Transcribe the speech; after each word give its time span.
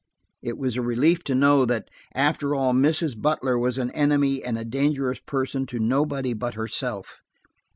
It 0.41 0.57
was 0.57 0.77
a 0.77 0.81
relief 0.81 1.23
to 1.25 1.35
know 1.35 1.63
that, 1.65 1.87
after 2.15 2.55
all, 2.55 2.73
Mrs. 2.73 3.15
Butler 3.21 3.59
was 3.59 3.77
an 3.77 3.91
enemy 3.91 4.43
and 4.43 4.57
a 4.57 4.65
dangerous 4.65 5.19
person 5.19 5.67
to 5.67 5.77
nobody 5.77 6.33
but 6.33 6.55
herself. 6.55 7.19